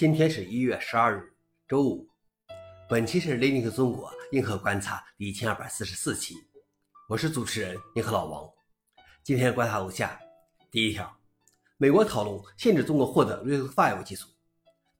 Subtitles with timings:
[0.00, 1.30] 今天是一月十二日，
[1.68, 2.08] 周五。
[2.88, 6.36] 本期是《Linux 中国硬核观察》第一千二百四十四期，
[7.06, 8.50] 我是主持人硬核老王。
[9.22, 10.18] 今天观察如下：
[10.70, 11.14] 第一条，
[11.76, 14.26] 美国讨论限制中国获得 RISC-V 技术。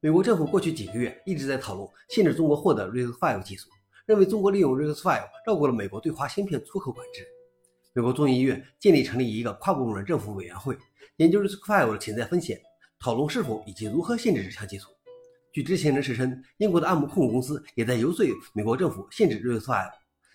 [0.00, 3.70] 美国政府过去几个月一直在讨论限制中国获得 RISC-V 技术，
[4.04, 7.26] 认为中国利用 RISC-V 绕过了美国对华芯片出口管制。
[7.94, 10.76] 美国众议院建议成立一个跨部门政府委员会，
[11.16, 12.60] 研究 RISC-V 的潜在风险。
[13.02, 14.88] 讨论是否以及如何限制这项技术。
[15.54, 19.90] 据知情人士称，英国的暗姆控股公司也在游说美国政府限制 RISC-V，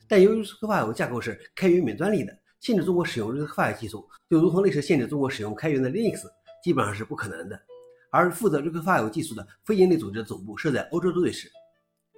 [0.10, 6.24] 但由于 RISC-V 架构是开源免专利的，限制中国使用 RISC-V 技术就如同类似限制中国使用开源的 Linux，
[6.64, 7.58] 基本上是不可能的。
[8.10, 11.48] 而负责 RISC-V 技术的非营利组织总部设在欧洲瑞士。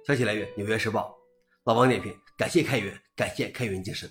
[0.06, 1.14] 消息来源：纽约时报。
[1.64, 4.10] 老王点评：感谢开源，感谢开源精神。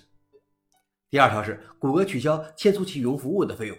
[1.10, 3.76] 第二条是谷歌取消迁出其云服务的费用。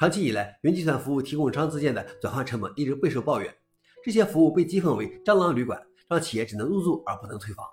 [0.00, 3.54] 长期以来，云计算服务提供商之间的转换成本一直备受抱怨。
[4.02, 7.66] 这些服务被讥讽为“蟑螂旅馆”，让企业只能入住而不能退房。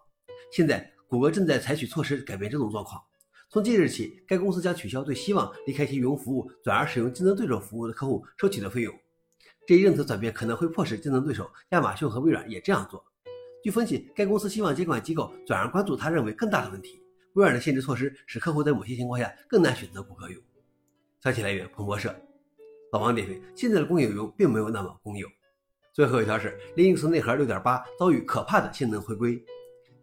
[0.51, 3.01] 现在，谷歌正在采取措施改变这种状况。
[3.49, 8.93] 从即日起，该公司将取消对希望离开其云服务转而使用竞争对手服务的客户收取的费用。
[9.65, 13.01] 这一政策转变可能会迫使竞争对手亚马逊和微软也这样做。
[13.63, 17.01] 据分析，该公司希望监管机构转而关注他认为更大的问题。
[17.35, 20.43] 微软的限制措施使客户在某些情况下更难选择谷歌用。
[21.19, 22.15] 消息来源：彭博社。
[22.97, 25.27] 老王点评：现在的公有云并没有那么公有。
[25.93, 29.39] 最后一条是，Linux 内核6.8遭遇可怕的性能回归。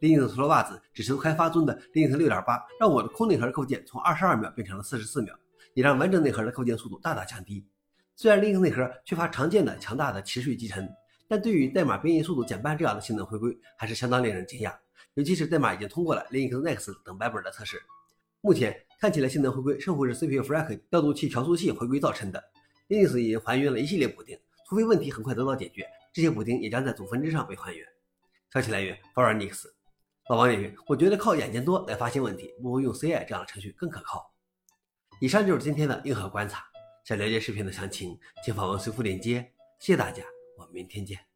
[0.01, 5.37] Linux 脱袜子只是开发中的 Linux 6.8，让我的空内核构建从22秒变成了44秒，
[5.75, 7.67] 也让完整内核的构建速度大大降低。
[8.15, 10.89] 虽然 Linux 内核缺乏常见的强大的持续集成，
[11.27, 14.73] 但对于代码编译速度减半这样的性能回归，还是相当令人惊讶。
[15.15, 17.77] 尤其是代码已经通过了 Linux Next 等版本的测试。
[18.41, 22.41] 目前看起来，性能回归似乎是 CPU Freq 调度器调速器回归造成的。
[22.89, 27.87] Linux 已经还原了一系列补丁，除非问题很快得到解决，这些补丁也将在组分支上被还原。
[28.53, 29.75] 消息来源 f o r u n i x
[30.29, 34.33] 老王点评：我觉得靠眼睛多来发现问题，不如用 CI 这样的程序更可靠。
[35.21, 36.65] 以上就是今天的硬核观察。
[37.05, 39.53] 想了解视频的详情，请访问随附链接。
[39.79, 40.23] 谢谢大家，
[40.57, 41.34] 我们明天见。